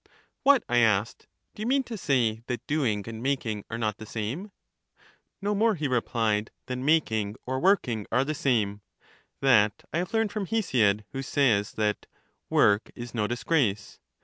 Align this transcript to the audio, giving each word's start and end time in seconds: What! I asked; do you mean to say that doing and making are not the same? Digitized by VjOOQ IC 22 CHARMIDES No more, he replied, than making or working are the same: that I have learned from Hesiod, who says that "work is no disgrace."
What! 0.41 0.63
I 0.67 0.79
asked; 0.79 1.27
do 1.53 1.61
you 1.61 1.67
mean 1.67 1.83
to 1.83 1.95
say 1.95 2.41
that 2.47 2.65
doing 2.65 3.07
and 3.07 3.21
making 3.21 3.65
are 3.69 3.77
not 3.77 3.99
the 3.99 4.07
same? 4.07 4.45
Digitized 4.45 4.49
by 4.49 4.49
VjOOQ 4.49 4.97
IC 4.97 4.97
22 4.97 5.05
CHARMIDES 5.05 5.43
No 5.43 5.55
more, 5.59 5.75
he 5.75 5.87
replied, 5.87 6.51
than 6.65 6.83
making 6.83 7.35
or 7.45 7.59
working 7.59 8.07
are 8.11 8.23
the 8.23 8.33
same: 8.33 8.81
that 9.41 9.83
I 9.93 9.99
have 9.99 10.11
learned 10.11 10.31
from 10.31 10.47
Hesiod, 10.47 11.03
who 11.11 11.21
says 11.21 11.73
that 11.73 12.07
"work 12.49 12.89
is 12.95 13.13
no 13.13 13.27
disgrace." 13.27 13.99